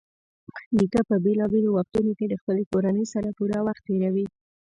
[0.77, 4.25] نیکه په بېلابېلو وختونو کې د خپلې کورنۍ سره پوره وخت تېروي.